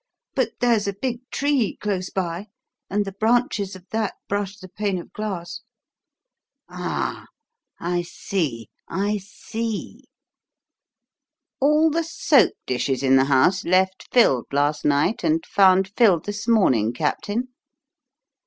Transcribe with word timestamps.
But 0.33 0.53
there's 0.61 0.87
a 0.87 0.93
big 0.99 1.19
tree 1.29 1.77
close 1.79 2.09
by, 2.09 2.47
and 2.89 3.05
the 3.05 3.11
branches 3.11 3.75
of 3.75 3.87
that 3.91 4.15
brush 4.27 4.57
the 4.57 4.67
pane 4.67 4.97
of 4.97 5.13
glass." 5.13 5.61
"Ah! 6.67 7.27
I 7.79 8.01
see! 8.01 8.71
I 8.87 9.19
see! 9.19 10.05
All 11.59 11.91
the 11.91 12.03
soap 12.03 12.53
dishes 12.65 13.03
in 13.03 13.15
the 13.15 13.25
house 13.25 13.63
left 13.63 14.07
filled 14.11 14.47
last 14.51 14.83
night 14.85 15.23
and 15.23 15.45
found 15.45 15.91
filled 15.95 16.25
this 16.25 16.47
morning, 16.47 16.93
captain?" 16.93 17.49